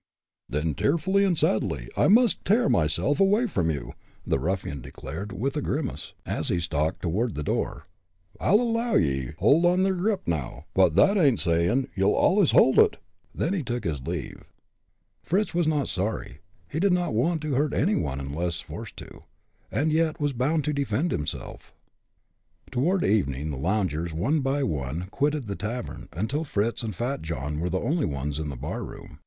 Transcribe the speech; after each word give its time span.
"Then, 0.49 0.73
tearfully 0.73 1.23
and 1.23 1.37
sadly, 1.37 1.87
I 1.95 2.07
must 2.07 2.43
tear 2.43 2.67
myself 2.67 3.19
away 3.19 3.45
from 3.45 3.69
you," 3.69 3.93
the 4.25 4.39
ruffian 4.39 4.81
declared, 4.81 5.31
with 5.31 5.55
a 5.55 5.61
grimace, 5.61 6.13
as 6.25 6.47
he 6.49 6.59
stalked 6.59 7.03
toward 7.03 7.35
the 7.35 7.43
door, 7.43 7.85
"I'll 8.39 8.61
allow 8.61 8.95
ye 8.95 9.33
hold 9.37 9.63
ther 9.85 9.93
grip 9.93 10.27
now, 10.27 10.65
but 10.73 10.95
thet 10.95 11.17
ain't 11.19 11.39
sayin' 11.39 11.87
ye'll 11.95 12.15
allus 12.15 12.49
hold 12.49 12.79
it." 12.79 12.97
Then 13.35 13.53
he 13.53 13.61
took 13.61 13.83
his 13.83 14.01
leave. 14.01 14.41
Fritz 15.21 15.53
was 15.53 15.67
not 15.67 15.87
sorry. 15.87 16.39
He 16.67 16.79
did 16.79 16.93
not 16.93 17.13
want 17.13 17.43
to 17.43 17.53
hurt 17.53 17.71
any 17.75 17.93
one 17.95 18.19
unless 18.19 18.59
forced 18.59 18.97
to, 18.97 19.25
and 19.71 19.91
yet 19.93 20.19
was 20.19 20.33
bound 20.33 20.63
to 20.63 20.73
defend 20.73 21.11
himself. 21.11 21.75
Toward 22.71 23.03
evening 23.05 23.51
the 23.51 23.55
loungers, 23.57 24.13
one 24.13 24.39
by 24.41 24.63
one, 24.63 25.09
quitted 25.11 25.45
the 25.45 25.55
tavern, 25.55 26.09
until 26.11 26.43
Fritz 26.43 26.81
and 26.81 26.95
Fat 26.95 27.21
John 27.21 27.59
were 27.59 27.69
the 27.69 27.77
only 27.79 28.07
ones 28.07 28.39
in 28.39 28.49
the 28.49 28.55
bar 28.57 28.83
room. 28.83 29.19